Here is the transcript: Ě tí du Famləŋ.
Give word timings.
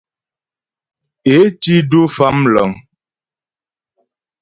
Ě 1.33 1.37
tí 1.61 1.75
du 1.89 2.01
Famləŋ. 2.15 2.71